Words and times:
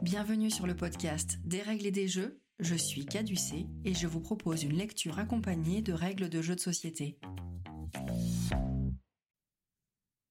Bienvenue 0.00 0.50
sur 0.50 0.66
le 0.66 0.74
podcast 0.74 1.38
Des 1.44 1.60
règles 1.60 1.86
et 1.86 1.90
des 1.90 2.08
jeux. 2.08 2.40
Je 2.58 2.74
suis 2.74 3.04
Caducé 3.04 3.66
et 3.84 3.92
je 3.92 4.06
vous 4.06 4.20
propose 4.20 4.64
une 4.64 4.76
lecture 4.76 5.18
accompagnée 5.18 5.82
de 5.82 5.92
règles 5.92 6.30
de 6.30 6.40
jeux 6.40 6.54
de 6.54 6.60
société. 6.60 7.18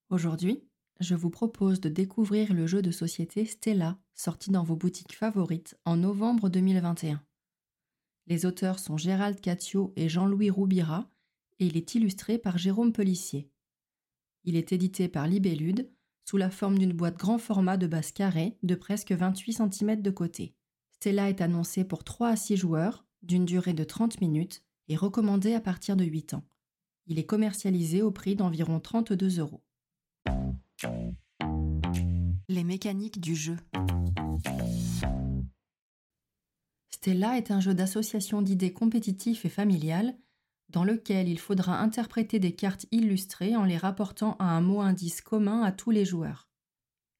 Aujourd'hui, 0.09 0.63
je 0.99 1.13
vous 1.13 1.29
propose 1.29 1.79
de 1.79 1.89
découvrir 1.89 2.53
le 2.53 2.65
jeu 2.65 2.81
de 2.81 2.91
société 2.91 3.45
Stella, 3.45 3.99
sorti 4.15 4.49
dans 4.49 4.63
vos 4.63 4.75
boutiques 4.75 5.15
favorites 5.15 5.77
en 5.85 5.95
novembre 5.95 6.49
2021. 6.49 7.23
Les 8.27 8.45
auteurs 8.45 8.79
sont 8.79 8.97
Gérald 8.97 9.39
Catio 9.39 9.93
et 9.95 10.09
Jean-Louis 10.09 10.49
Roubira 10.49 11.07
et 11.59 11.67
il 11.67 11.77
est 11.77 11.93
illustré 11.93 12.39
par 12.39 12.57
Jérôme 12.57 12.93
Pellissier. 12.93 13.49
Il 14.43 14.55
est 14.55 14.71
édité 14.71 15.07
par 15.07 15.27
Libellude 15.27 15.91
sous 16.31 16.37
la 16.37 16.49
forme 16.49 16.77
d'une 16.77 16.93
boîte 16.93 17.17
grand 17.17 17.37
format 17.37 17.75
de 17.75 17.87
base 17.87 18.13
carrée 18.13 18.57
de 18.63 18.73
presque 18.73 19.11
28 19.11 19.51
cm 19.51 20.01
de 20.01 20.11
côté. 20.11 20.55
Stella 20.91 21.27
est 21.27 21.41
annoncé 21.41 21.83
pour 21.83 22.05
3 22.05 22.29
à 22.29 22.35
6 22.37 22.55
joueurs, 22.55 23.03
d'une 23.21 23.43
durée 23.43 23.73
de 23.73 23.83
30 23.83 24.21
minutes 24.21 24.63
et 24.87 24.95
recommandé 24.95 25.53
à 25.55 25.59
partir 25.59 25.97
de 25.97 26.05
8 26.05 26.35
ans. 26.35 26.45
Il 27.05 27.19
est 27.19 27.25
commercialisé 27.25 28.01
au 28.01 28.11
prix 28.11 28.37
d'environ 28.37 28.79
32 28.79 29.39
euros. 29.39 29.61
Les 32.47 32.63
mécaniques 32.63 33.19
du 33.19 33.35
jeu. 33.35 33.57
Stella 36.91 37.37
est 37.37 37.51
un 37.51 37.59
jeu 37.59 37.73
d'association 37.73 38.41
d'idées 38.41 38.71
compétitif 38.71 39.43
et 39.43 39.49
familial 39.49 40.15
dans 40.71 40.83
lequel 40.83 41.27
il 41.27 41.39
faudra 41.39 41.79
interpréter 41.79 42.39
des 42.39 42.53
cartes 42.53 42.85
illustrées 42.91 43.55
en 43.55 43.65
les 43.65 43.77
rapportant 43.77 44.35
à 44.39 44.45
un 44.45 44.61
mot 44.61 44.81
indice 44.81 45.21
commun 45.21 45.61
à 45.63 45.71
tous 45.71 45.91
les 45.91 46.05
joueurs. 46.05 46.47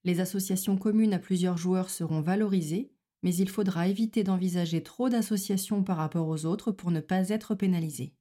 Les 0.03 0.19
associations 0.19 0.77
communes 0.77 1.13
à 1.13 1.19
plusieurs 1.19 1.57
joueurs 1.57 1.89
seront 1.89 2.21
valorisées, 2.21 2.91
mais 3.23 3.35
il 3.35 3.49
faudra 3.49 3.87
éviter 3.87 4.23
d'envisager 4.23 4.81
trop 4.81 5.09
d'associations 5.09 5.83
par 5.83 5.97
rapport 5.97 6.27
aux 6.27 6.45
autres 6.45 6.71
pour 6.71 6.91
ne 6.91 7.01
pas 7.01 7.29
être 7.29 7.53
pénalisé. 7.53 8.13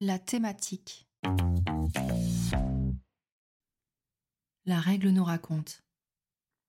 La 0.00 0.18
thématique. 0.18 1.08
La 4.66 4.80
règle 4.80 5.10
nous 5.10 5.24
raconte. 5.24 5.84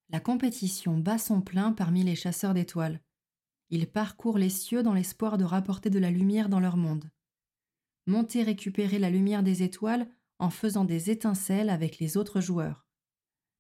La 0.10 0.22
compétition 0.22 0.98
bat 0.98 1.18
son 1.18 1.42
plein 1.42 1.74
parmi 1.74 2.04
les 2.04 2.16
chasseurs 2.16 2.54
d'étoiles. 2.54 3.02
Ils 3.70 3.88
parcourent 3.88 4.38
les 4.38 4.50
cieux 4.50 4.84
dans 4.84 4.94
l'espoir 4.94 5.38
de 5.38 5.44
rapporter 5.44 5.90
de 5.90 6.00
la 6.00 6.12
lumière 6.12 6.50
dans 6.50 6.60
leur 6.60 6.78
monde. 6.78 7.10
Montez 8.06 8.44
récupérer 8.44 9.00
la 9.00 9.10
lumière 9.10 9.44
des 9.44 9.64
étoiles 9.64 10.08
en 10.40 10.50
faisant 10.50 10.86
des 10.86 11.10
étincelles 11.10 11.70
avec 11.70 12.00
les 12.00 12.16
autres 12.16 12.40
joueurs. 12.40 12.86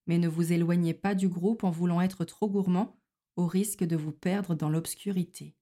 Mais 0.05 0.17
ne 0.17 0.30
vous 0.30 0.53
éloignez 0.53 0.94
pas 0.94 1.16
du 1.16 1.27
groupe 1.27 1.64
en 1.64 1.72
voulant 1.72 2.02
être 2.02 2.23
trop 2.23 2.49
gourmand, 2.49 2.97
au 3.36 3.45
risque 3.45 3.83
de 3.83 3.95
vous 3.95 4.14
perdre 4.14 4.55
dans 4.55 4.69
l'obscurité. 4.69 5.55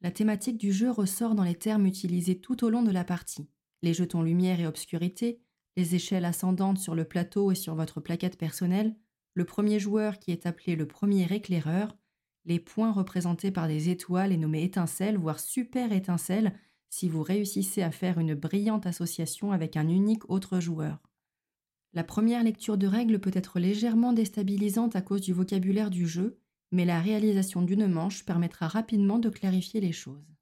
La 0.00 0.10
thématique 0.10 0.58
du 0.58 0.72
jeu 0.72 0.90
ressort 0.90 1.34
dans 1.34 1.42
les 1.42 1.56
termes 1.56 1.86
utilisés 1.86 2.40
tout 2.40 2.64
au 2.64 2.70
long 2.70 2.82
de 2.82 2.92
la 2.92 3.04
partie. 3.04 3.48
Les 3.82 3.94
jetons 3.94 4.22
lumière 4.22 4.60
et 4.60 4.66
obscurité, 4.66 5.40
les 5.76 5.94
échelles 5.94 6.24
ascendantes 6.24 6.78
sur 6.78 6.94
le 6.94 7.04
plateau 7.04 7.50
et 7.50 7.54
sur 7.54 7.74
votre 7.74 8.00
plaquette 8.00 8.38
personnelle, 8.38 8.96
le 9.34 9.44
premier 9.44 9.80
joueur 9.80 10.18
qui 10.18 10.30
est 10.30 10.46
appelé 10.46 10.76
le 10.76 10.86
premier 10.86 11.30
éclaireur, 11.32 11.96
les 12.46 12.60
points 12.60 12.92
représentés 12.92 13.50
par 13.50 13.66
des 13.66 13.90
étoiles 13.90 14.32
et 14.32 14.36
nommés 14.36 14.62
étincelles, 14.62 15.18
voire 15.18 15.40
super 15.40 15.92
étincelles, 15.92 16.52
si 16.88 17.08
vous 17.08 17.22
réussissez 17.22 17.82
à 17.82 17.90
faire 17.90 18.18
une 18.18 18.34
brillante 18.34 18.86
association 18.86 19.50
avec 19.50 19.76
un 19.76 19.88
unique 19.88 20.30
autre 20.30 20.60
joueur. 20.60 21.00
La 21.92 22.04
première 22.04 22.44
lecture 22.44 22.78
de 22.78 22.86
règles 22.86 23.18
peut 23.18 23.32
être 23.34 23.58
légèrement 23.58 24.12
déstabilisante 24.12 24.94
à 24.94 25.02
cause 25.02 25.22
du 25.22 25.32
vocabulaire 25.32 25.90
du 25.90 26.06
jeu, 26.06 26.38
mais 26.70 26.84
la 26.84 27.00
réalisation 27.00 27.62
d'une 27.62 27.88
manche 27.88 28.24
permettra 28.24 28.68
rapidement 28.68 29.18
de 29.18 29.28
clarifier 29.28 29.80
les 29.80 29.92
choses. 29.92 30.36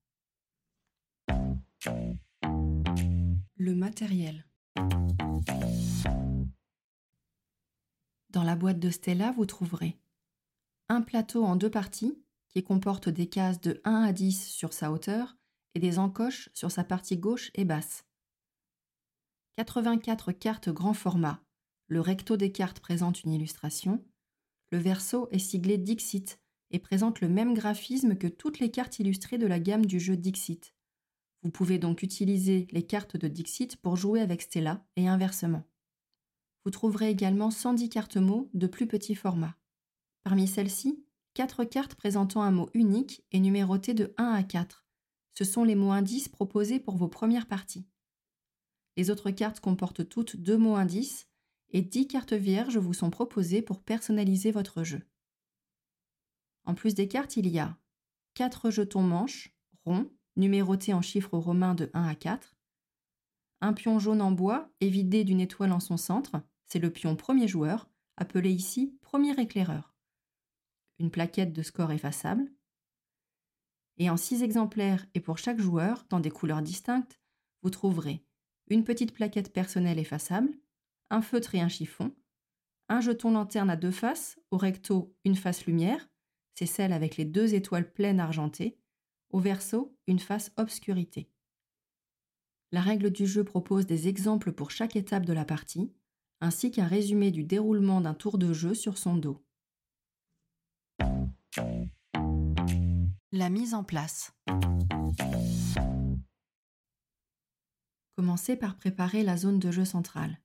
Le 3.57 3.75
matériel. 3.75 4.47
Dans 8.31 8.43
la 8.43 8.57
boîte 8.57 8.81
de 8.81 8.91
Stella, 8.91 9.33
vous 9.33 9.47
trouverez 9.47 9.97
un 10.89 11.03
plateau 11.03 11.45
en 11.45 11.57
deux 11.57 11.71
parties 11.71 12.19
qui 12.49 12.63
comporte 12.63 13.09
des 13.09 13.29
cases 13.29 13.61
de 13.61 13.81
1 13.85 14.03
à 14.03 14.13
10 14.13 14.49
sur 14.49 14.73
sa 14.73 14.93
hauteur 14.93 15.37
et 15.75 15.81
des 15.81 15.99
encoches 15.99 16.51
sur 16.53 16.71
sa 16.71 16.85
partie 16.85 17.17
gauche 17.17 17.51
et 17.55 17.65
basse. 17.65 18.05
84 19.57 20.33
cartes 20.33 20.69
grand 20.69 20.95
format. 20.95 21.41
Le 21.89 22.01
recto 22.01 22.37
des 22.37 22.53
cartes 22.53 22.81
présente 22.81 23.23
une 23.23 23.33
illustration. 23.33 24.05
Le 24.71 24.79
verso 24.79 25.29
est 25.31 25.39
siglé 25.39 25.79
Dixit 25.79 26.41
et 26.71 26.79
présente 26.79 27.21
le 27.21 27.29
même 27.29 27.55
graphisme 27.55 28.17
que 28.17 28.27
toutes 28.27 28.59
les 28.59 28.71
cartes 28.71 28.99
illustrées 28.99 29.39
de 29.39 29.47
la 29.47 29.61
gamme 29.61 29.87
du 29.87 30.01
jeu 30.01 30.17
Dixit. 30.17 30.75
Vous 31.43 31.51
pouvez 31.51 31.79
donc 31.79 32.03
utiliser 32.03 32.67
les 32.73 32.85
cartes 32.85 33.17
de 33.17 33.29
Dixit 33.29 33.77
pour 33.77 33.97
jouer 33.97 34.21
avec 34.21 34.43
Stella 34.43 34.85
et 34.97 35.09
inversement. 35.09 35.63
Vous 36.65 36.71
trouverez 36.71 37.11
également 37.11 37.51
110 37.51 37.91
cartes 37.91 38.17
mots 38.17 38.51
de 38.55 38.67
plus 38.67 38.87
petit 38.87 39.15
format. 39.15 39.55
Parmi 40.25 40.49
celles-ci, 40.49 41.05
quatre 41.35 41.65
cartes 41.65 41.95
présentant 41.97 42.43
un 42.43 42.51
mot 42.51 42.71
unique 42.73 43.23
et 43.31 43.41
numérotées 43.41 43.93
de 43.93 44.15
1 44.17 44.25
à 44.25 44.43
4. 44.43 44.87
Ce 45.35 45.45
sont 45.45 45.65
les 45.65 45.75
mots 45.75 45.93
indices 45.93 46.29
proposés 46.29 46.81
pour 46.81 46.97
vos 46.97 47.09
premières 47.09 47.47
parties. 47.47 47.87
Les 48.97 49.11
autres 49.11 49.31
cartes 49.31 49.61
comportent 49.61 50.09
toutes 50.09 50.37
deux 50.37 50.57
mots 50.57 50.77
indices 50.77 51.29
et 51.71 51.83
10 51.83 52.09
cartes 52.09 52.33
vierges 52.33 52.79
vous 52.79 52.95
sont 52.95 53.11
proposées 53.11 53.61
pour 53.61 53.83
personnaliser 53.83 54.51
votre 54.51 54.83
jeu. 54.83 55.03
En 56.65 56.75
plus 56.75 56.95
des 56.95 57.07
cartes, 57.07 57.37
il 57.37 57.49
y 57.49 57.59
a 57.59 57.77
4 58.33 58.71
jetons 58.71 59.03
manches, 59.03 59.55
ronds, 59.85 60.11
numérotés 60.37 60.95
en 60.95 61.03
chiffres 61.03 61.37
romains 61.37 61.75
de 61.75 61.91
1 61.93 62.03
à 62.03 62.15
4, 62.15 62.57
un 63.61 63.73
pion 63.75 63.99
jaune 63.99 64.23
en 64.23 64.31
bois 64.31 64.71
et 64.81 64.89
vidé 64.89 65.25
d'une 65.25 65.41
étoile 65.41 65.73
en 65.73 65.81
son 65.81 65.97
centre, 65.97 66.41
c'est 66.67 66.79
le 66.79 66.91
pion 66.91 67.15
premier 67.15 67.49
joueur, 67.49 67.91
appelé 68.17 68.51
ici 68.51 68.97
premier 69.03 69.39
éclaireur 69.39 69.94
une 70.99 71.11
plaquette 71.11 71.53
de 71.53 71.63
score 71.63 71.93
effaçable. 71.93 72.51
Et 73.97 74.11
en 74.11 74.17
six 74.17 74.43
exemplaires 74.43 75.07
et 75.15 75.21
pour 75.21 75.39
chaque 75.39 75.61
joueur, 75.61 76.05
dans 76.09 76.21
des 76.21 76.31
couleurs 76.31 76.63
distinctes, 76.63 77.21
vous 77.63 77.71
trouverez 77.71 78.25
une 78.69 78.85
petite 78.85 79.13
plaquette 79.13 79.53
personnelle 79.53 79.99
effaçable, 79.99 80.51
un 81.11 81.23
feutre 81.23 81.55
et 81.55 81.61
un 81.61 81.69
chiffon, 81.69 82.15
un 82.89 83.01
jeton 83.01 83.31
lanterne 83.31 83.71
à 83.71 83.77
deux 83.77 83.91
faces, 83.91 84.39
au 84.51 84.57
recto 84.57 85.15
une 85.25 85.37
face 85.37 85.67
lumière, 85.67 86.09
c'est 86.55 86.67
celle 86.67 86.93
avec 86.93 87.17
les 87.17 87.25
deux 87.25 87.55
étoiles 87.55 87.93
pleines 87.93 88.21
argentées, 88.21 88.79
au 89.31 89.41
verso 89.41 89.97
une 90.07 90.19
face 90.19 90.53
obscurité. 90.57 91.31
La 92.73 92.81
règle 92.81 93.11
du 93.11 93.27
jeu 93.27 93.45
propose 93.45 93.87
des 93.87 94.09
exemples 94.09 94.53
pour 94.53 94.71
chaque 94.71 94.97
étape 94.97 95.27
de 95.27 95.33
la 95.33 95.45
partie, 95.45 95.93
ainsi 96.41 96.71
qu'un 96.71 96.87
résumé 96.87 97.31
du 97.31 97.45
déroulement 97.45 98.01
d'un 98.01 98.15
tour 98.15 98.39
de 98.39 98.53
jeu 98.53 98.75
sur 98.75 98.99
son 98.99 99.17
dos. 99.17 99.44
La 103.37 103.51
mise 103.51 103.75
en 103.75 103.83
place. 103.83 104.33
Commencez 108.15 108.55
par 108.55 108.77
préparer 108.77 109.25
la 109.25 109.37
zone 109.37 109.59
de 109.59 109.73
jeu 109.73 109.85
centrale. 109.85 110.41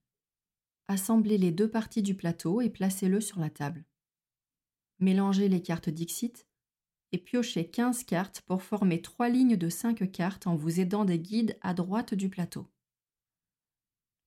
Assemblez 0.87 1.37
les 1.37 1.51
deux 1.51 1.69
parties 1.69 2.01
du 2.01 2.15
plateau 2.15 2.61
et 2.61 2.71
placez-le 2.71 3.21
sur 3.21 3.39
la 3.39 3.51
table. 3.51 3.85
Mélangez 4.97 5.49
les 5.49 5.61
cartes 5.61 5.89
Dixit 5.89 6.47
et 7.11 7.19
piochez 7.19 7.69
15 7.69 8.05
cartes 8.05 8.41
pour 8.41 8.63
former 8.63 9.03
trois 9.03 9.29
lignes 9.29 9.55
de 9.55 9.69
5 9.69 10.11
cartes 10.11 10.47
en 10.47 10.55
vous 10.55 10.79
aidant 10.79 11.05
des 11.05 11.19
guides 11.19 11.59
à 11.61 11.75
droite 11.75 12.15
du 12.15 12.27
plateau. 12.27 12.71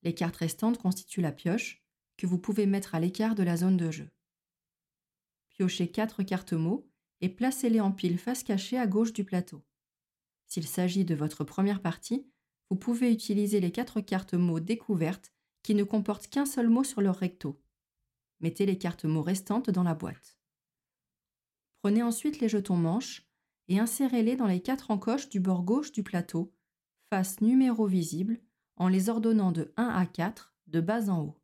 Les 0.05 0.15
cartes 0.15 0.37
restantes 0.37 0.79
constituent 0.79 1.21
la 1.21 1.33
pioche 1.33 1.83
que 2.17 2.29
vous 2.29 2.39
pouvez 2.39 2.67
mettre 2.67 2.95
à 2.95 3.01
l'écart 3.01 3.35
de 3.35 3.43
la 3.43 3.57
zone 3.57 3.77
de 3.77 3.91
jeu 3.91 4.09
piochez 5.63 5.91
quatre 5.91 6.23
cartes 6.23 6.55
mots 6.55 6.91
et 7.23 7.29
placez-les 7.29 7.81
en 7.81 7.93
pile 7.93 8.19
face 8.19 8.43
cachée 8.43 8.77
à 8.77 8.87
gauche 8.87 9.13
du 9.13 9.25
plateau. 9.25 9.65
S'il 10.47 10.67
s'agit 10.67 11.07
de 11.07 11.15
votre 11.15 11.45
première 11.45 11.81
partie, 11.81 12.27
vous 12.69 12.77
pouvez 12.77 13.11
utiliser 13.11 13.61
les 13.61 13.73
quatre 13.73 14.01
cartes 14.01 14.35
mots 14.35 14.61
découvertes 14.61 15.33
qui 15.63 15.75
ne 15.75 15.85
comportent 15.85 16.27
qu'un 16.27 16.45
seul 16.45 16.69
mot 16.69 16.85
sur 16.85 17.01
leur 17.01 17.17
recto. 17.17 17.63
Mettez 18.41 18.67
les 18.67 18.77
cartes 18.77 19.05
mots 19.05 19.23
restantes 19.23 19.71
dans 19.71 19.85
la 19.85 19.95
boîte. 19.95 20.37
Prenez 21.81 22.03
ensuite 22.03 22.41
les 22.41 22.49
jetons 22.49 22.77
manches 22.77 23.27
et 23.69 23.79
insérez-les 23.79 24.37
dans 24.37 24.47
les 24.47 24.61
quatre 24.61 24.91
encoches 24.91 25.29
du 25.29 25.39
bord 25.41 25.63
gauche 25.63 25.93
du 25.93 26.03
plateau, 26.03 26.53
face 27.09 27.41
numéro 27.41 27.87
visible, 27.87 28.41
en 28.77 28.89
les 28.89 29.09
ordonnant 29.09 29.53
de 29.53 29.73
1 29.77 29.87
à 29.87 30.07
4, 30.07 30.55
de 30.67 30.81
bas 30.81 31.09
en 31.09 31.23
haut. 31.23 31.41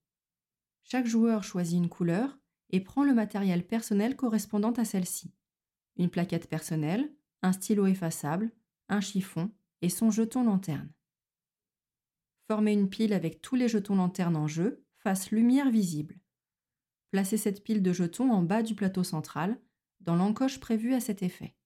Chaque 0.82 1.06
joueur 1.06 1.44
choisit 1.44 1.78
une 1.78 1.88
couleur 1.88 2.38
et 2.70 2.80
prend 2.80 3.04
le 3.04 3.14
matériel 3.14 3.66
personnel 3.66 4.16
correspondant 4.16 4.72
à 4.72 4.84
celle-ci. 4.84 5.32
Une 5.98 6.10
plaquette 6.10 6.48
personnelle, 6.48 7.12
un 7.42 7.52
stylo 7.52 7.86
effaçable, 7.86 8.50
un 8.88 9.00
chiffon 9.00 9.50
et 9.82 9.88
son 9.88 10.10
jeton 10.10 10.44
lanterne. 10.44 10.92
Formez 12.46 12.72
une 12.72 12.88
pile 12.88 13.12
avec 13.12 13.42
tous 13.42 13.56
les 13.56 13.68
jetons 13.68 13.96
lanterne 13.96 14.36
en 14.36 14.46
jeu, 14.46 14.84
face 14.98 15.30
lumière 15.30 15.70
visible. 15.70 16.18
Placez 17.10 17.36
cette 17.36 17.62
pile 17.62 17.82
de 17.82 17.92
jetons 17.92 18.30
en 18.30 18.42
bas 18.42 18.62
du 18.62 18.74
plateau 18.74 19.04
central, 19.04 19.60
dans 20.00 20.16
l'encoche 20.16 20.60
prévue 20.60 20.94
à 20.94 21.00
cet 21.00 21.22
effet. 21.22 21.56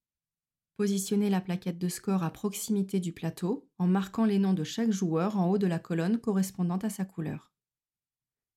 Positionnez 0.76 1.31
la 1.31 1.40
plaquette 1.40 1.79
de 1.79 1.88
score 1.88 2.25
à 2.25 2.32
proximité 2.32 2.99
du 2.99 3.12
plateau 3.12 3.69
en 3.79 3.87
marquant 3.87 4.25
les 4.25 4.38
noms 4.38 4.55
de 4.55 4.64
chaque 4.64 4.90
joueur 4.90 5.38
en 5.38 5.49
haut 5.49 5.58
de 5.58 5.67
la 5.67 5.79
colonne 5.79 6.19
correspondant 6.19 6.79
à 6.79 6.90
sa 6.90 7.05
couleur. 7.05 7.52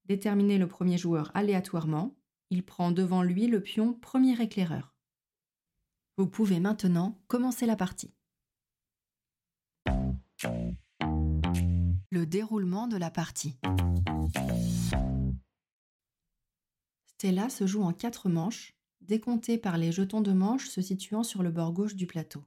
Déterminez 0.05 0.57
le 0.57 0.67
premier 0.67 0.97
joueur 0.97 1.31
aléatoirement. 1.35 2.15
Il 2.51 2.63
prend 2.63 2.91
devant 2.91 3.23
lui 3.23 3.47
le 3.47 3.61
pion 3.61 3.93
premier 3.93 4.41
éclaireur. 4.41 4.94
Vous 6.17 6.27
pouvez 6.27 6.59
maintenant 6.59 7.21
commencer 7.27 7.65
la 7.65 7.75
partie. 7.75 8.13
Le 12.11 12.25
déroulement 12.25 12.87
de 12.87 12.97
la 12.97 13.11
partie. 13.11 13.57
Stella 17.05 17.49
se 17.49 17.67
joue 17.67 17.83
en 17.83 17.91
quatre 17.91 18.29
manches, 18.29 18.77
décomptées 19.01 19.57
par 19.57 19.77
les 19.77 19.91
jetons 19.91 20.21
de 20.21 20.31
manches 20.31 20.69
se 20.69 20.81
situant 20.81 21.23
sur 21.23 21.43
le 21.43 21.51
bord 21.51 21.73
gauche 21.73 21.95
du 21.95 22.07
plateau. 22.07 22.43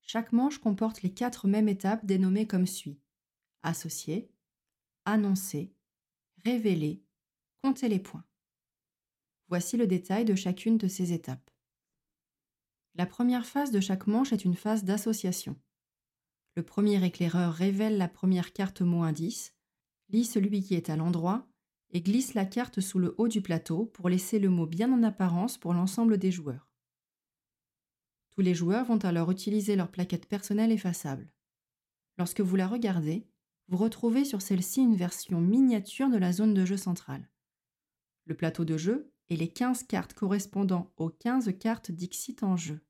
Chaque 0.00 0.32
manche 0.32 0.58
comporte 0.58 1.02
les 1.02 1.14
quatre 1.14 1.46
mêmes 1.46 1.68
étapes 1.68 2.04
dénommées 2.04 2.46
comme 2.46 2.66
suit 2.66 2.98
associer, 3.62 4.28
annoncer, 5.04 5.72
révéler, 6.44 7.04
compter 7.62 7.88
les 7.88 8.00
points. 8.00 8.24
Voici 9.48 9.76
le 9.76 9.86
détail 9.86 10.24
de 10.24 10.34
chacune 10.34 10.78
de 10.78 10.88
ces 10.88 11.12
étapes. 11.12 11.51
La 12.94 13.06
première 13.06 13.46
phase 13.46 13.70
de 13.70 13.80
chaque 13.80 14.06
manche 14.06 14.32
est 14.32 14.44
une 14.44 14.54
phase 14.54 14.84
d'association. 14.84 15.56
Le 16.56 16.62
premier 16.62 17.02
éclaireur 17.04 17.54
révèle 17.54 17.96
la 17.96 18.08
première 18.08 18.52
carte 18.52 18.82
mot 18.82 19.02
indice, 19.02 19.54
lit 20.10 20.26
celui 20.26 20.62
qui 20.62 20.74
est 20.74 20.90
à 20.90 20.96
l'endroit 20.96 21.48
et 21.90 22.02
glisse 22.02 22.34
la 22.34 22.44
carte 22.44 22.80
sous 22.80 22.98
le 22.98 23.14
haut 23.16 23.28
du 23.28 23.40
plateau 23.40 23.86
pour 23.86 24.10
laisser 24.10 24.38
le 24.38 24.50
mot 24.50 24.66
bien 24.66 24.92
en 24.92 25.02
apparence 25.02 25.56
pour 25.56 25.72
l'ensemble 25.72 26.18
des 26.18 26.30
joueurs. 26.30 26.68
Tous 28.32 28.42
les 28.42 28.54
joueurs 28.54 28.84
vont 28.84 28.98
alors 28.98 29.30
utiliser 29.30 29.76
leur 29.76 29.90
plaquette 29.90 30.26
personnelle 30.26 30.72
effaçable. 30.72 31.30
Lorsque 32.18 32.40
vous 32.40 32.56
la 32.56 32.66
regardez, 32.66 33.26
vous 33.68 33.76
retrouvez 33.78 34.24
sur 34.24 34.42
celle-ci 34.42 34.82
une 34.82 34.96
version 34.96 35.40
miniature 35.40 36.10
de 36.10 36.18
la 36.18 36.32
zone 36.32 36.52
de 36.52 36.64
jeu 36.64 36.76
centrale. 36.76 37.30
Le 38.26 38.34
plateau 38.34 38.64
de 38.64 38.76
jeu 38.76 39.11
et 39.32 39.36
les 39.36 39.48
15 39.48 39.84
cartes 39.84 40.12
correspondant 40.12 40.92
aux 40.98 41.08
15 41.08 41.56
cartes 41.58 41.90
Dixit 41.90 42.42
en 42.42 42.54
jeu. 42.58 42.82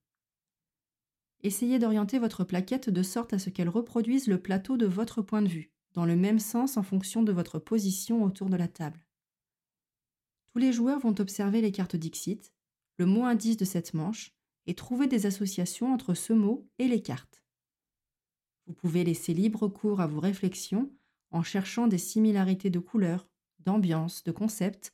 Essayez 1.44 1.78
d'orienter 1.78 2.18
votre 2.18 2.42
plaquette 2.42 2.90
de 2.90 3.02
sorte 3.04 3.32
à 3.32 3.38
ce 3.38 3.48
qu'elle 3.48 3.68
reproduise 3.68 4.26
le 4.26 4.42
plateau 4.42 4.76
de 4.76 4.86
votre 4.86 5.22
point 5.22 5.42
de 5.42 5.48
vue, 5.48 5.72
dans 5.92 6.04
le 6.04 6.16
même 6.16 6.40
sens 6.40 6.76
en 6.76 6.82
fonction 6.82 7.22
de 7.22 7.30
votre 7.30 7.60
position 7.60 8.24
autour 8.24 8.48
de 8.48 8.56
la 8.56 8.66
table. 8.66 9.06
Tous 10.50 10.58
les 10.58 10.72
joueurs 10.72 10.98
vont 10.98 11.14
observer 11.20 11.60
les 11.60 11.70
cartes 11.70 11.94
Dixit, 11.94 12.52
le 12.98 13.06
mot 13.06 13.22
indice 13.22 13.56
de 13.56 13.64
cette 13.64 13.94
manche, 13.94 14.34
et 14.66 14.74
trouver 14.74 15.06
des 15.06 15.26
associations 15.26 15.94
entre 15.94 16.12
ce 16.12 16.32
mot 16.32 16.68
et 16.80 16.88
les 16.88 17.02
cartes. 17.02 17.44
Vous 18.66 18.74
pouvez 18.74 19.04
laisser 19.04 19.32
libre 19.32 19.68
cours 19.68 20.00
à 20.00 20.08
vos 20.08 20.18
réflexions 20.18 20.90
en 21.30 21.44
cherchant 21.44 21.86
des 21.86 21.98
similarités 21.98 22.68
de 22.68 22.80
couleurs, 22.80 23.28
d'ambiance, 23.60 24.24
de 24.24 24.32
concepts, 24.32 24.92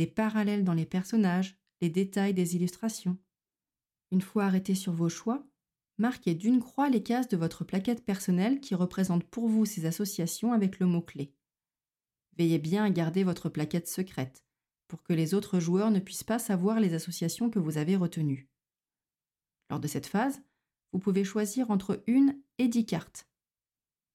des 0.00 0.06
parallèles 0.06 0.64
dans 0.64 0.72
les 0.72 0.86
personnages, 0.86 1.58
les 1.82 1.90
détails 1.90 2.32
des 2.32 2.56
illustrations. 2.56 3.18
Une 4.10 4.22
fois 4.22 4.44
arrêté 4.44 4.74
sur 4.74 4.94
vos 4.94 5.10
choix, 5.10 5.46
marquez 5.98 6.34
d'une 6.34 6.58
croix 6.58 6.88
les 6.88 7.02
cases 7.02 7.28
de 7.28 7.36
votre 7.36 7.64
plaquette 7.64 8.02
personnelle 8.02 8.60
qui 8.60 8.74
représentent 8.74 9.28
pour 9.28 9.46
vous 9.46 9.66
ces 9.66 9.84
associations 9.84 10.54
avec 10.54 10.78
le 10.78 10.86
mot-clé. 10.86 11.34
Veillez 12.38 12.58
bien 12.58 12.82
à 12.82 12.88
garder 12.88 13.24
votre 13.24 13.50
plaquette 13.50 13.88
secrète, 13.88 14.42
pour 14.88 15.02
que 15.02 15.12
les 15.12 15.34
autres 15.34 15.60
joueurs 15.60 15.90
ne 15.90 16.00
puissent 16.00 16.24
pas 16.24 16.38
savoir 16.38 16.80
les 16.80 16.94
associations 16.94 17.50
que 17.50 17.58
vous 17.58 17.76
avez 17.76 17.96
retenues. 17.96 18.48
Lors 19.68 19.80
de 19.80 19.86
cette 19.86 20.06
phase, 20.06 20.40
vous 20.92 20.98
pouvez 20.98 21.24
choisir 21.24 21.70
entre 21.70 22.02
une 22.06 22.40
et 22.56 22.68
dix 22.68 22.86
cartes. 22.86 23.28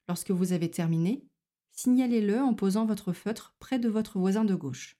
Lorsque 0.07 0.31
vous 0.31 0.51
avez 0.51 0.71
terminé, 0.71 1.27
signalez-le 1.73 2.41
en 2.41 2.55
posant 2.55 2.87
votre 2.87 3.13
feutre 3.13 3.55
près 3.59 3.77
de 3.77 3.87
votre 3.87 4.17
voisin 4.17 4.45
de 4.45 4.55
gauche. 4.55 4.97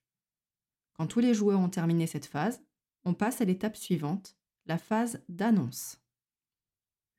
Quand 0.95 1.07
tous 1.07 1.19
les 1.19 1.33
joueurs 1.33 1.59
ont 1.59 1.69
terminé 1.69 2.07
cette 2.07 2.25
phase, 2.25 2.61
on 3.03 3.13
passe 3.13 3.41
à 3.41 3.45
l'étape 3.45 3.77
suivante, 3.77 4.37
la 4.65 4.77
phase 4.77 5.21
d'annonce. 5.29 5.99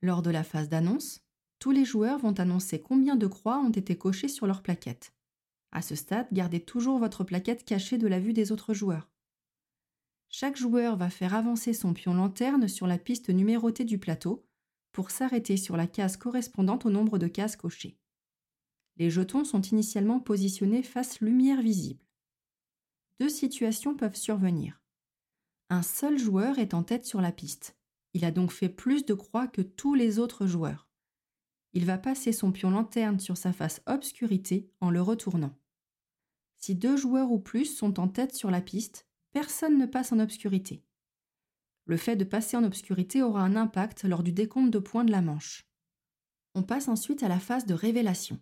Lors 0.02 0.23
de 0.23 0.31
la 0.31 0.44
phase 0.44 0.69
d'annonce, 0.69 1.20
tous 1.58 1.70
les 1.70 1.84
joueurs 1.84 2.19
vont 2.19 2.32
annoncer 2.32 2.81
combien 2.81 3.17
de 3.17 3.26
croix 3.26 3.58
ont 3.58 3.70
été 3.70 3.96
cochées 3.96 4.28
sur 4.28 4.46
leur 4.46 4.62
plaquette. 4.62 5.14
À 5.73 5.82
ce 5.82 5.94
stade, 5.94 6.26
gardez 6.32 6.61
toujours 6.61 6.99
votre 6.99 7.25
plaquette 7.25 7.64
cachée 7.64 7.99
de 7.99 8.06
la 8.06 8.19
vue 8.19 8.32
des 8.32 8.50
autres 8.50 8.73
joueurs. 8.73 9.11
Chaque 10.28 10.56
joueur 10.56 10.96
va 10.96 11.11
faire 11.11 11.34
avancer 11.34 11.73
son 11.73 11.93
pion 11.93 12.14
lanterne 12.14 12.69
sur 12.69 12.87
la 12.87 12.99
piste 12.99 13.28
numérotée 13.28 13.84
du 13.84 13.99
plateau 13.99 14.46
pour 14.93 15.11
s'arrêter 15.11 15.56
sur 15.56 15.76
la 15.76 15.87
case 15.87 16.17
correspondante 16.17 16.87
au 16.87 16.90
nombre 16.90 17.19
de 17.19 17.26
cases 17.26 17.56
cochées. 17.56 17.99
Les 18.96 19.11
jetons 19.11 19.44
sont 19.44 19.61
initialement 19.61 20.20
positionnés 20.20 20.82
face 20.82 21.20
lumière 21.20 21.61
visible 21.61 22.06
deux 23.21 23.29
situations 23.29 23.97
peuvent 23.97 24.17
survenir. 24.17 24.83
Un 25.69 25.83
seul 25.83 26.19
joueur 26.19 26.59
est 26.59 26.75
en 26.75 26.83
tête 26.83 27.05
sur 27.05 27.21
la 27.21 27.33
piste. 27.33 27.77
Il 28.15 28.25
a 28.25 28.31
donc 28.31 28.53
fait 28.53 28.69
plus 28.69 29.05
de 29.05 29.15
croix 29.15 29.49
que 29.49 29.63
tous 29.63 29.95
les 29.95 30.19
autres 30.19 30.47
joueurs. 30.47 30.89
Il 31.73 31.85
va 31.85 31.99
passer 31.99 32.33
son 32.33 32.53
pion 32.53 32.71
lanterne 32.71 33.21
sur 33.21 33.37
sa 33.37 33.53
face 33.53 33.83
obscurité 33.87 34.71
en 34.81 34.91
le 34.91 35.03
retournant. 35.03 35.55
Si 36.57 36.75
deux 36.75 36.97
joueurs 36.97 37.31
ou 37.31 37.39
plus 37.39 37.67
sont 37.67 38.01
en 38.01 38.09
tête 38.09 38.35
sur 38.35 38.51
la 38.51 38.61
piste, 38.61 39.07
personne 39.33 39.79
ne 39.79 39.87
passe 39.87 40.12
en 40.12 40.19
obscurité. 40.19 40.83
Le 41.85 41.97
fait 41.97 42.17
de 42.17 42.25
passer 42.25 42.57
en 42.57 42.65
obscurité 42.65 43.23
aura 43.23 43.43
un 43.43 43.57
impact 43.57 44.05
lors 44.05 44.23
du 44.23 44.33
décompte 44.33 44.73
de 44.73 44.79
points 44.79 45.05
de 45.05 45.12
la 45.12 45.21
manche. 45.21 45.69
On 46.55 46.62
passe 46.62 46.89
ensuite 46.89 47.23
à 47.23 47.29
la 47.29 47.39
phase 47.39 47.67
de 47.67 47.75
révélation. 47.75 48.41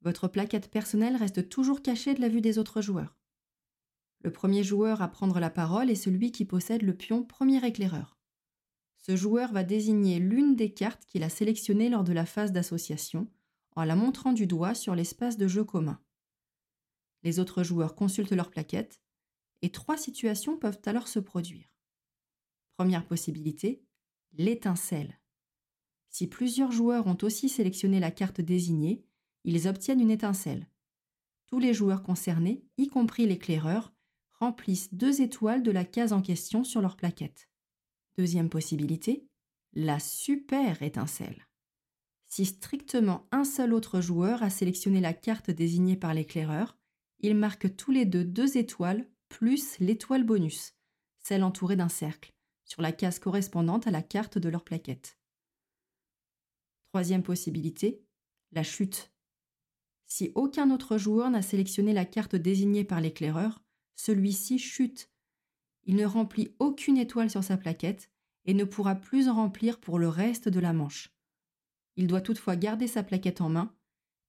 Votre 0.00 0.26
plaquette 0.26 0.70
personnelle 0.70 1.16
reste 1.16 1.48
toujours 1.48 1.82
cachée 1.82 2.14
de 2.14 2.20
la 2.20 2.28
vue 2.28 2.40
des 2.40 2.58
autres 2.58 2.80
joueurs. 2.80 3.16
Le 4.22 4.30
premier 4.30 4.62
joueur 4.62 5.02
à 5.02 5.08
prendre 5.08 5.40
la 5.40 5.50
parole 5.50 5.90
est 5.90 5.96
celui 5.96 6.30
qui 6.30 6.44
possède 6.44 6.82
le 6.82 6.96
pion 6.96 7.24
premier 7.24 7.64
éclaireur. 7.66 8.16
Ce 8.96 9.16
joueur 9.16 9.52
va 9.52 9.64
désigner 9.64 10.20
l'une 10.20 10.54
des 10.54 10.72
cartes 10.72 11.04
qu'il 11.06 11.24
a 11.24 11.28
sélectionnées 11.28 11.88
lors 11.88 12.04
de 12.04 12.12
la 12.12 12.24
phase 12.24 12.52
d'association 12.52 13.28
en 13.74 13.82
la 13.82 13.96
montrant 13.96 14.32
du 14.32 14.46
doigt 14.46 14.74
sur 14.74 14.94
l'espace 14.94 15.36
de 15.36 15.48
jeu 15.48 15.64
commun. 15.64 16.00
Les 17.24 17.40
autres 17.40 17.64
joueurs 17.64 17.96
consultent 17.96 18.32
leur 18.32 18.50
plaquette 18.50 19.00
et 19.60 19.70
trois 19.70 19.96
situations 19.96 20.56
peuvent 20.56 20.80
alors 20.86 21.08
se 21.08 21.18
produire. 21.18 21.66
Première 22.76 23.04
possibilité, 23.04 23.82
l'étincelle. 24.34 25.18
Si 26.10 26.28
plusieurs 26.28 26.70
joueurs 26.70 27.08
ont 27.08 27.18
aussi 27.22 27.48
sélectionné 27.48 27.98
la 27.98 28.10
carte 28.12 28.40
désignée, 28.40 29.04
ils 29.44 29.66
obtiennent 29.66 30.00
une 30.00 30.10
étincelle. 30.10 30.68
Tous 31.46 31.58
les 31.58 31.74
joueurs 31.74 32.02
concernés, 32.02 32.64
y 32.76 32.86
compris 32.86 33.26
l'éclaireur, 33.26 33.91
remplissent 34.42 34.92
deux 34.92 35.20
étoiles 35.20 35.62
de 35.62 35.70
la 35.70 35.84
case 35.84 36.12
en 36.12 36.20
question 36.20 36.64
sur 36.64 36.80
leur 36.80 36.96
plaquette. 36.96 37.48
Deuxième 38.18 38.50
possibilité, 38.50 39.28
la 39.72 40.00
super 40.00 40.82
étincelle. 40.82 41.46
Si 42.24 42.44
strictement 42.44 43.28
un 43.30 43.44
seul 43.44 43.72
autre 43.72 44.00
joueur 44.00 44.42
a 44.42 44.50
sélectionné 44.50 45.00
la 45.00 45.14
carte 45.14 45.52
désignée 45.52 45.96
par 45.96 46.12
l'éclaireur, 46.12 46.76
ils 47.20 47.36
marquent 47.36 47.76
tous 47.76 47.92
les 47.92 48.04
deux 48.04 48.24
deux 48.24 48.56
étoiles 48.56 49.08
plus 49.28 49.78
l'étoile 49.78 50.24
bonus, 50.24 50.74
celle 51.20 51.44
entourée 51.44 51.76
d'un 51.76 51.88
cercle, 51.88 52.34
sur 52.64 52.82
la 52.82 52.90
case 52.90 53.20
correspondante 53.20 53.86
à 53.86 53.92
la 53.92 54.02
carte 54.02 54.38
de 54.38 54.48
leur 54.48 54.64
plaquette. 54.64 55.18
Troisième 56.88 57.22
possibilité, 57.22 58.02
la 58.50 58.64
chute. 58.64 59.12
Si 60.06 60.32
aucun 60.34 60.72
autre 60.72 60.98
joueur 60.98 61.30
n'a 61.30 61.42
sélectionné 61.42 61.92
la 61.92 62.04
carte 62.04 62.34
désignée 62.34 62.82
par 62.82 63.00
l'éclaireur, 63.00 63.61
celui-ci 63.94 64.58
chute. 64.58 65.10
Il 65.84 65.96
ne 65.96 66.04
remplit 66.04 66.54
aucune 66.58 66.96
étoile 66.96 67.30
sur 67.30 67.44
sa 67.44 67.56
plaquette 67.56 68.10
et 68.44 68.54
ne 68.54 68.64
pourra 68.64 68.94
plus 68.94 69.28
en 69.28 69.34
remplir 69.34 69.80
pour 69.80 69.98
le 69.98 70.08
reste 70.08 70.48
de 70.48 70.60
la 70.60 70.72
manche. 70.72 71.14
Il 71.96 72.06
doit 72.06 72.20
toutefois 72.20 72.56
garder 72.56 72.86
sa 72.86 73.02
plaquette 73.02 73.40
en 73.40 73.48
main, 73.48 73.74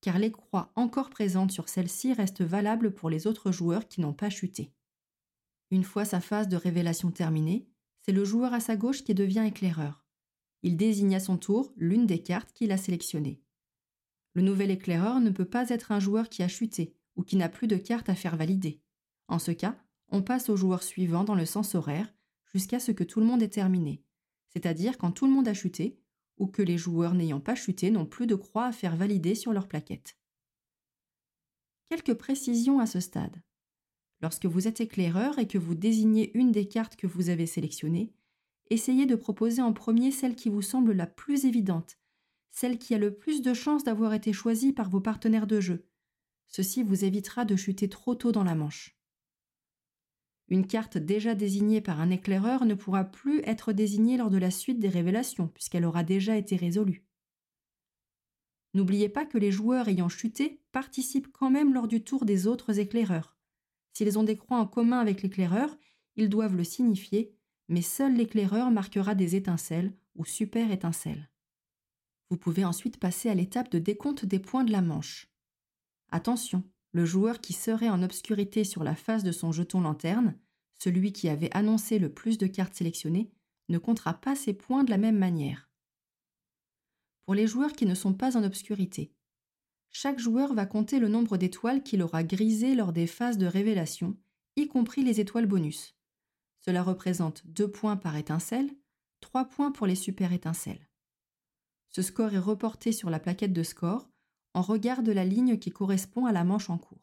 car 0.01 0.20
les 0.20 0.32
croix 0.32 0.72
encore 0.75 1.10
présentes 1.10 1.51
sur 1.51 1.70
celle-ci 1.70 2.13
restent 2.13 2.41
valables 2.41 2.93
pour 2.93 3.10
les 3.10 3.25
autres 3.25 3.51
joueurs 3.51 3.88
qui 3.88 4.01
n'ont 4.01 4.13
pas 4.13 4.29
chuté. 4.29 4.74
Une 5.72 5.84
fois 5.84 6.05
sa 6.05 6.20
phase 6.20 6.50
de 6.50 6.58
révélation 6.58 7.10
terminée, 7.10 7.67
c'est 8.01 8.12
le 8.12 8.25
joueur 8.25 8.53
à 8.53 8.60
sa 8.60 8.75
gauche 8.75 9.03
qui 9.03 9.13
devient 9.13 9.46
éclaireur. 9.48 10.05
Il 10.62 10.77
désigne 10.77 11.15
à 11.15 11.20
son 11.20 11.38
tour 11.38 11.74
l'une 11.77 12.05
des 12.05 12.22
cartes 12.22 12.51
qu'il 12.53 12.72
a 12.72 12.77
sélectionnées. 12.77 13.41
Le 14.34 14.41
nouvel 14.41 14.72
éclaireur 14.72 15.20
ne 15.20 15.29
peut 15.29 15.46
pas 15.46 15.70
être 15.70 15.91
un 15.91 16.00
joueur 16.00 16.29
qui 16.29 16.43
a 16.43 16.48
chuté 16.48 16.96
ou 17.15 17.24
qui 17.24 17.36
n'a 17.36 17.50
plus 17.50 17.67
de 17.67 17.77
cartes 17.77 18.10
à 18.10 18.15
faire 18.15 18.36
valider. 18.36 18.82
En 19.27 19.39
ce 19.39 19.51
cas, 19.51 19.77
on 20.10 20.22
passe 20.22 20.50
au 20.50 20.56
joueur 20.56 20.84
suivant 20.84 21.24
dans 21.24 21.36
le 21.36 21.46
sens 21.46 21.75
horaire 21.75 22.13
jusqu'à 22.53 22.80
ce 22.80 22.92
que 22.92 23.03
tout 23.03 23.20
le 23.20 23.25
monde 23.25 23.42
ait 23.42 23.50
terminé, 23.50 24.03
c'est-à-dire 24.50 24.98
quand 24.98 25.12
tout 25.12 25.25
le 25.25 25.34
monde 25.34 25.48
a 25.48 25.53
chuté 25.53 26.00
ou 26.38 26.48
que 26.48 26.62
les 26.62 26.77
joueurs 26.77 27.13
n'ayant 27.13 27.39
pas 27.39 27.56
chuté 27.56 27.92
n'ont 27.92 28.06
plus 28.06 28.27
de 28.27 28.36
croix 28.36 28.65
à 28.65 28.72
faire 28.72 28.96
valider 28.96 29.36
sur 29.36 29.53
leur 29.53 29.68
plaquette. 29.68 30.18
Quelques 31.89 32.13
précisions 32.15 32.80
à 32.80 32.86
ce 32.86 33.00
stade. 33.00 33.42
Lorsque 34.22 34.46
vous 34.46 34.68
êtes 34.68 34.82
éclaireur 34.82 35.38
et 35.38 35.48
que 35.48 35.58
vous 35.58 35.75
désignez 35.75 36.36
une 36.38 36.51
des 36.51 36.68
cartes 36.68 36.96
que 36.96 37.08
vous 37.08 37.30
avez 37.30 37.46
sélectionnées, 37.46 38.13
essayez 38.70 39.06
de 39.06 39.15
proposer 39.15 39.62
en 39.62 39.74
premier 39.74 40.12
celle 40.12 40.36
qui 40.36 40.50
vous 40.50 40.62
semble 40.62 40.94
la 40.94 41.08
plus 41.08 41.46
évidente, 41.46 41.98
celle 42.50 42.77
qui 42.77 42.96
a 42.96 42.98
le 42.98 43.15
plus 43.15 43.42
de 43.42 43.53
chances 43.53 43.84
d'avoir 43.84 44.13
été 44.13 44.32
choisie 44.32 44.74
par 44.74 44.89
vos 44.89 45.01
partenaires 45.01 45.48
de 45.48 45.60
jeu. 45.60 45.88
Ceci 46.48 46.84
vous 46.84 47.03
évitera 47.03 47.46
de 47.46 47.56
chuter 47.56 47.89
trop 47.89 48.15
tôt 48.15 48.32
dans 48.32 48.44
la 48.44 48.56
manche. 48.56 48.96
Une 50.50 50.67
carte 50.67 50.97
déjà 50.97 51.35
désignée 51.35 51.81
par 51.81 52.01
un 52.01 52.09
éclaireur 52.09 52.65
ne 52.65 52.73
pourra 52.73 53.05
plus 53.05 53.41
être 53.45 53.73
désignée 53.73 54.17
lors 54.17 54.29
de 54.29 54.38
la 54.38 54.51
suite 54.51 54.79
des 54.79 54.89
révélations, 54.89 55.47
puisqu'elle 55.47 55.85
aura 55.85 56.03
déjà 56.03 56.35
été 56.38 56.55
résolue. 56.55 57.05
N'oubliez 58.73 59.09
pas 59.09 59.25
que 59.25 59.38
les 59.38 59.51
joueurs 59.51 59.88
ayant 59.88 60.09
chuté 60.09 60.62
participent 60.71 61.31
quand 61.31 61.50
même 61.50 61.73
lors 61.73 61.88
du 61.88 62.03
tour 62.03 62.25
des 62.25 62.47
autres 62.47 62.79
éclaireurs. 62.79 63.38
S'ils 63.93 64.17
ont 64.17 64.23
des 64.23 64.38
croix 64.38 64.57
en 64.57 64.65
commun 64.65 65.00
avec 65.00 65.21
l'éclaireur, 65.21 65.77
ils 66.15 66.29
doivent 66.29 66.55
le 66.55 66.63
signifier, 66.63 67.35
mais 67.69 67.81
seul 67.81 68.15
l'éclaireur 68.15 68.71
marquera 68.71 69.15
des 69.15 69.35
étincelles 69.35 69.93
ou 70.15 70.25
super 70.25 70.71
étincelles. 70.71 71.29
Vous 72.29 72.38
pouvez 72.38 72.65
ensuite 72.65 72.97
passer 72.97 73.29
à 73.29 73.35
l'étape 73.35 73.71
de 73.71 73.79
décompte 73.79 74.25
des 74.25 74.39
points 74.39 74.63
de 74.63 74.71
la 74.71 74.81
manche. 74.81 75.31
Attention, 76.09 76.63
le 76.93 77.05
joueur 77.05 77.41
qui 77.41 77.53
serait 77.53 77.89
en 77.89 78.03
obscurité 78.03 78.63
sur 78.63 78.83
la 78.83 78.95
face 78.95 79.23
de 79.23 79.31
son 79.31 79.51
jeton 79.51 79.81
lanterne, 79.81 80.38
celui 80.77 81.12
qui 81.12 81.27
avait 81.27 81.53
annoncé 81.55 82.00
le 82.00 82.13
plus 82.13 82.38
de 82.38 82.47
cartes 82.47 82.75
sélectionnées, 82.75 83.31
ne 83.69 83.77
comptera 83.77 84.13
pas 84.13 84.35
ses 84.35 84.53
points 84.53 84.83
de 84.83 84.91
la 84.91 84.97
même 84.97 85.17
manière. 85.17 85.69
Pour 87.25 87.35
les 87.35 87.47
joueurs 87.47 87.73
qui 87.73 87.85
ne 87.85 87.95
sont 87.95 88.13
pas 88.13 88.38
en 88.38 88.43
obscurité, 88.43 89.13
chaque 89.89 90.19
joueur 90.19 90.53
va 90.53 90.65
compter 90.65 91.00
le 91.00 91.07
nombre 91.07 91.38
d'étoiles 91.38 91.83
qu'il 91.83 92.01
aura 92.01 92.23
grisées 92.23 92.75
lors 92.75 92.93
des 92.93 93.07
phases 93.07 93.38
de 93.38 93.45
révélation, 93.45 94.17
y 94.55 94.67
compris 94.67 95.03
les 95.03 95.19
étoiles 95.19 95.45
bonus. 95.45 95.95
Cela 96.59 96.83
représente 96.83 97.45
2 97.47 97.71
points 97.71 97.97
par 97.97 98.15
étincelle, 98.17 98.69
3 99.21 99.45
points 99.45 99.71
pour 99.71 99.88
les 99.88 99.95
super 99.95 100.33
étincelles. 100.33 100.89
Ce 101.89 102.01
score 102.01 102.33
est 102.33 102.39
reporté 102.39 102.91
sur 102.91 103.09
la 103.09 103.19
plaquette 103.19 103.53
de 103.53 103.63
score 103.63 104.09
en 104.53 104.62
regard 104.62 105.03
de 105.03 105.12
la 105.12 105.25
ligne 105.25 105.57
qui 105.57 105.72
correspond 105.72 106.25
à 106.25 106.31
la 106.31 106.43
manche 106.43 106.69
en 106.69 106.77
cours. 106.77 107.01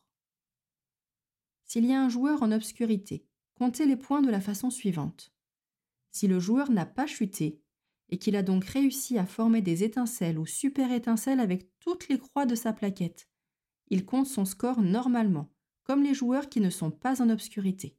S'il 1.64 1.86
y 1.86 1.92
a 1.92 2.02
un 2.02 2.08
joueur 2.08 2.42
en 2.42 2.52
obscurité, 2.52 3.26
comptez 3.54 3.86
les 3.86 3.96
points 3.96 4.22
de 4.22 4.30
la 4.30 4.40
façon 4.40 4.70
suivante. 4.70 5.32
Si 6.10 6.26
le 6.26 6.40
joueur 6.40 6.70
n'a 6.70 6.86
pas 6.86 7.06
chuté, 7.06 7.60
et 8.10 8.18
qu'il 8.18 8.36
a 8.36 8.42
donc 8.42 8.64
réussi 8.64 9.18
à 9.18 9.26
former 9.26 9.62
des 9.62 9.84
étincelles 9.84 10.38
ou 10.38 10.46
super 10.46 10.92
étincelles 10.92 11.40
avec 11.40 11.68
toutes 11.78 12.08
les 12.08 12.18
croix 12.18 12.44
de 12.44 12.54
sa 12.54 12.72
plaquette. 12.72 13.28
Il 13.88 14.04
compte 14.04 14.26
son 14.26 14.44
score 14.44 14.82
normalement, 14.82 15.48
comme 15.84 16.02
les 16.02 16.14
joueurs 16.14 16.48
qui 16.48 16.60
ne 16.60 16.70
sont 16.70 16.90
pas 16.90 17.22
en 17.22 17.30
obscurité. 17.30 17.96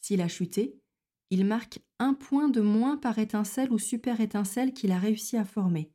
S'il 0.00 0.22
a 0.22 0.28
chuté, 0.28 0.80
il 1.30 1.44
marque 1.44 1.80
un 1.98 2.14
point 2.14 2.48
de 2.48 2.60
moins 2.60 2.96
par 2.96 3.18
étincelle 3.18 3.70
ou 3.70 3.78
super 3.78 4.20
étincelle 4.20 4.72
qu'il 4.72 4.92
a 4.92 4.98
réussi 4.98 5.36
à 5.36 5.44
former, 5.44 5.92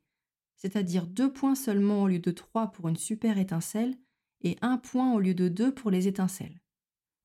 c'est-à-dire 0.56 1.06
deux 1.06 1.32
points 1.32 1.54
seulement 1.54 2.02
au 2.02 2.08
lieu 2.08 2.18
de 2.18 2.30
trois 2.30 2.72
pour 2.72 2.88
une 2.88 2.96
super 2.96 3.38
étincelle 3.38 3.96
et 4.42 4.56
un 4.62 4.78
point 4.78 5.12
au 5.12 5.20
lieu 5.20 5.34
de 5.34 5.48
deux 5.48 5.74
pour 5.74 5.90
les 5.90 6.08
étincelles. 6.08 6.60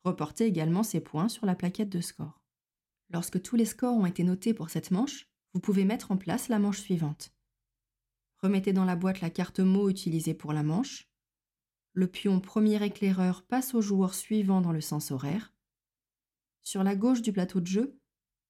Reportez 0.03 0.45
également 0.45 0.83
ces 0.83 0.99
points 0.99 1.29
sur 1.29 1.45
la 1.45 1.55
plaquette 1.55 1.89
de 1.89 2.01
score. 2.01 2.41
Lorsque 3.09 3.41
tous 3.41 3.55
les 3.55 3.65
scores 3.65 3.95
ont 3.95 4.05
été 4.05 4.23
notés 4.23 4.53
pour 4.53 4.69
cette 4.69 4.91
manche, 4.91 5.27
vous 5.53 5.59
pouvez 5.59 5.85
mettre 5.85 6.11
en 6.11 6.17
place 6.17 6.47
la 6.47 6.59
manche 6.59 6.79
suivante. 6.79 7.33
Remettez 8.41 8.73
dans 8.73 8.85
la 8.85 8.95
boîte 8.95 9.21
la 9.21 9.29
carte 9.29 9.59
mot 9.59 9.89
utilisée 9.89 10.33
pour 10.33 10.53
la 10.53 10.63
manche. 10.63 11.07
Le 11.93 12.07
pion 12.07 12.39
premier 12.39 12.83
éclaireur 12.83 13.43
passe 13.43 13.75
au 13.75 13.81
joueur 13.81 14.13
suivant 14.13 14.61
dans 14.61 14.71
le 14.71 14.81
sens 14.81 15.11
horaire. 15.11 15.53
Sur 16.63 16.83
la 16.83 16.95
gauche 16.95 17.21
du 17.21 17.33
plateau 17.33 17.59
de 17.59 17.67
jeu, 17.67 17.99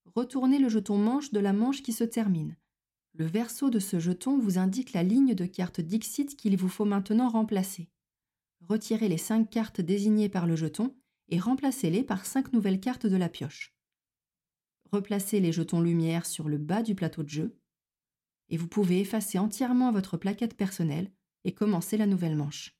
retournez 0.05 0.59
le 0.59 0.69
jeton 0.69 0.97
manche 0.97 1.31
de 1.31 1.39
la 1.39 1.53
manche 1.53 1.81
qui 1.81 1.91
se 1.91 2.03
termine. 2.03 2.55
Le 3.13 3.25
verso 3.25 3.69
de 3.69 3.79
ce 3.79 3.99
jeton 3.99 4.37
vous 4.37 4.57
indique 4.57 4.93
la 4.93 5.03
ligne 5.03 5.35
de 5.35 5.45
cartes 5.45 5.81
Dixit 5.81 6.35
qu'il 6.35 6.57
vous 6.57 6.69
faut 6.69 6.85
maintenant 6.85 7.29
remplacer. 7.29 7.89
Retirez 8.61 9.09
les 9.09 9.17
5 9.17 9.49
cartes 9.49 9.81
désignées 9.81 10.29
par 10.29 10.47
le 10.47 10.55
jeton 10.55 10.95
et 11.29 11.39
remplacez-les 11.39 12.03
par 12.03 12.25
5 12.25 12.53
nouvelles 12.53 12.79
cartes 12.79 13.05
de 13.05 13.17
la 13.17 13.29
pioche 13.29 13.73
replacez 14.91 15.39
les 15.39 15.51
jetons 15.51 15.81
lumière 15.81 16.25
sur 16.25 16.49
le 16.49 16.57
bas 16.57 16.83
du 16.83 16.95
plateau 16.95 17.23
de 17.23 17.29
jeu, 17.29 17.57
et 18.49 18.57
vous 18.57 18.67
pouvez 18.67 18.99
effacer 18.99 19.39
entièrement 19.39 19.91
votre 19.91 20.17
plaquette 20.17 20.57
personnelle 20.57 21.11
et 21.43 21.53
commencer 21.53 21.97
la 21.97 22.05
nouvelle 22.05 22.35
manche. 22.35 22.77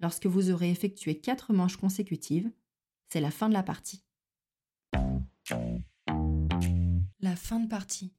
Lorsque 0.00 0.26
vous 0.26 0.50
aurez 0.50 0.70
effectué 0.70 1.20
quatre 1.20 1.52
manches 1.52 1.76
consécutives, 1.76 2.50
c'est 3.08 3.20
la 3.20 3.30
fin 3.30 3.48
de 3.48 3.54
la 3.54 3.62
partie. 3.62 4.02
La 7.20 7.36
fin 7.36 7.60
de 7.60 7.68
partie. 7.68 8.12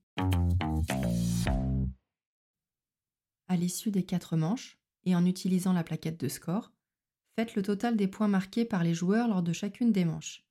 À 3.47 3.55
l'issue 3.55 3.91
des 3.91 4.03
quatre 4.03 4.37
manches, 4.37 4.79
et 5.05 5.15
en 5.15 5.25
utilisant 5.25 5.73
la 5.73 5.83
plaquette 5.83 6.19
de 6.19 6.27
score, 6.27 6.71
faites 7.35 7.55
le 7.55 7.63
total 7.63 7.95
des 7.95 8.07
points 8.07 8.27
marqués 8.27 8.65
par 8.65 8.83
les 8.83 8.93
joueurs 8.93 9.27
lors 9.27 9.41
de 9.41 9.53
chacune 9.53 9.91
des 9.91 10.05
manches. 10.05 10.45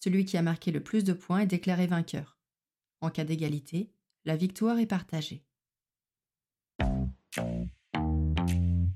Celui 0.00 0.24
qui 0.24 0.36
a 0.36 0.42
marqué 0.42 0.70
le 0.70 0.82
plus 0.82 1.04
de 1.04 1.12
points 1.12 1.40
est 1.40 1.46
déclaré 1.46 1.86
vainqueur. 1.86 2.38
En 3.00 3.10
cas 3.10 3.24
d'égalité, 3.24 3.90
la 4.24 4.36
victoire 4.36 4.78
est 4.78 4.86
partagée. 4.86 5.44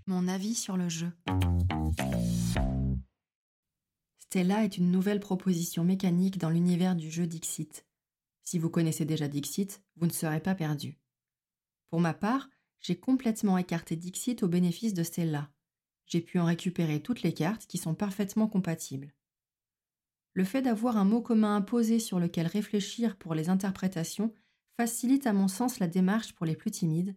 Mon 0.06 0.28
avis 0.28 0.54
sur 0.54 0.76
le 0.76 0.88
jeu. 0.88 1.10
Stella 4.18 4.64
est 4.64 4.76
une 4.76 4.90
nouvelle 4.90 5.20
proposition 5.20 5.84
mécanique 5.84 6.38
dans 6.38 6.50
l'univers 6.50 6.96
du 6.96 7.10
jeu 7.10 7.26
Dixit. 7.26 7.86
Si 8.42 8.58
vous 8.58 8.70
connaissez 8.70 9.04
déjà 9.04 9.28
Dixit, 9.28 9.82
vous 9.96 10.06
ne 10.06 10.12
serez 10.12 10.40
pas 10.40 10.54
perdu. 10.54 10.98
Pour 11.90 12.00
ma 12.00 12.14
part, 12.14 12.48
j'ai 12.80 12.96
complètement 12.96 13.58
écarté 13.58 13.96
Dixit 13.96 14.42
au 14.42 14.48
bénéfice 14.48 14.94
de 14.94 15.02
Stella. 15.02 15.50
J'ai 16.06 16.20
pu 16.20 16.38
en 16.38 16.44
récupérer 16.44 17.00
toutes 17.00 17.22
les 17.22 17.32
cartes 17.32 17.66
qui 17.66 17.78
sont 17.78 17.94
parfaitement 17.94 18.48
compatibles. 18.48 19.14
Le 20.34 20.44
fait 20.44 20.62
d'avoir 20.62 20.96
un 20.96 21.04
mot 21.04 21.20
commun 21.20 21.56
imposé 21.56 21.98
sur 21.98 22.18
lequel 22.18 22.46
réfléchir 22.46 23.16
pour 23.16 23.34
les 23.34 23.48
interprétations 23.48 24.32
facilite 24.76 25.26
à 25.26 25.32
mon 25.32 25.48
sens 25.48 25.78
la 25.78 25.86
démarche 25.86 26.32
pour 26.34 26.46
les 26.46 26.56
plus 26.56 26.70
timides, 26.70 27.14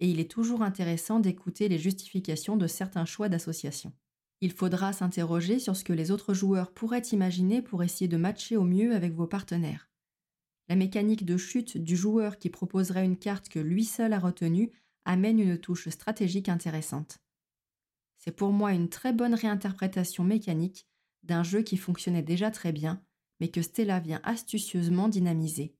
et 0.00 0.10
il 0.10 0.20
est 0.20 0.30
toujours 0.30 0.62
intéressant 0.62 1.20
d'écouter 1.20 1.68
les 1.68 1.78
justifications 1.78 2.56
de 2.56 2.66
certains 2.66 3.04
choix 3.04 3.28
d'association. 3.28 3.92
Il 4.40 4.52
faudra 4.52 4.92
s'interroger 4.92 5.58
sur 5.58 5.76
ce 5.76 5.84
que 5.84 5.94
les 5.94 6.10
autres 6.10 6.34
joueurs 6.34 6.72
pourraient 6.72 7.00
imaginer 7.12 7.62
pour 7.62 7.82
essayer 7.82 8.08
de 8.08 8.18
matcher 8.18 8.56
au 8.56 8.64
mieux 8.64 8.94
avec 8.94 9.14
vos 9.14 9.26
partenaires. 9.26 9.88
La 10.68 10.76
mécanique 10.76 11.24
de 11.24 11.36
chute 11.36 11.76
du 11.76 11.96
joueur 11.96 12.38
qui 12.38 12.50
proposerait 12.50 13.04
une 13.04 13.18
carte 13.18 13.48
que 13.48 13.58
lui 13.58 13.84
seul 13.84 14.12
a 14.12 14.18
retenue 14.18 14.72
amène 15.04 15.38
une 15.38 15.58
touche 15.58 15.88
stratégique 15.88 16.48
intéressante. 16.48 17.18
C'est 18.18 18.32
pour 18.32 18.50
moi 18.50 18.72
une 18.72 18.88
très 18.88 19.12
bonne 19.12 19.34
réinterprétation 19.34 20.24
mécanique 20.24 20.86
d'un 21.22 21.42
jeu 21.42 21.62
qui 21.62 21.76
fonctionnait 21.76 22.22
déjà 22.22 22.50
très 22.50 22.72
bien, 22.72 23.02
mais 23.40 23.48
que 23.48 23.62
Stella 23.62 24.00
vient 24.00 24.20
astucieusement 24.24 25.08
dynamiser. 25.08 25.76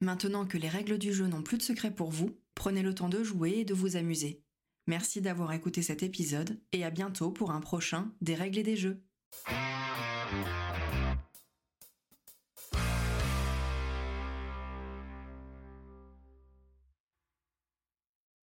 Maintenant 0.00 0.46
que 0.46 0.58
les 0.58 0.68
règles 0.68 0.98
du 0.98 1.12
jeu 1.12 1.26
n'ont 1.26 1.42
plus 1.42 1.58
de 1.58 1.62
secret 1.62 1.94
pour 1.94 2.10
vous, 2.10 2.36
prenez 2.54 2.82
le 2.82 2.94
temps 2.94 3.08
de 3.08 3.22
jouer 3.22 3.58
et 3.58 3.64
de 3.64 3.74
vous 3.74 3.96
amuser. 3.96 4.42
Merci 4.86 5.20
d'avoir 5.20 5.52
écouté 5.52 5.80
cet 5.80 6.02
épisode 6.02 6.60
et 6.72 6.84
à 6.84 6.90
bientôt 6.90 7.30
pour 7.30 7.52
un 7.52 7.60
prochain 7.60 8.12
Des 8.20 8.34
règles 8.34 8.58
et 8.58 8.64
des 8.64 8.76
jeux. 8.76 9.00